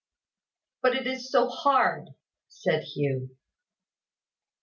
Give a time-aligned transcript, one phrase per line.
[0.81, 2.15] "But it is so hard,"
[2.47, 3.37] said Hugh.